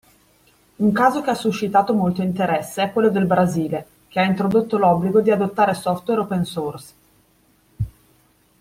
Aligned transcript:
Un 0.77 0.91
caso 0.91 1.21
che 1.21 1.29
ha 1.29 1.35
suscitato 1.35 1.93
molto 1.93 2.23
interesse 2.23 2.81
è 2.81 2.91
quello 2.91 3.11
del 3.11 3.27
Brasile, 3.27 3.85
che 4.07 4.19
ha 4.19 4.23
introdotto 4.23 4.77
l'obbligo 4.79 5.21
di 5.21 5.29
adottare 5.29 5.75
software 5.75 6.21
open 6.21 6.43
source. 6.43 6.93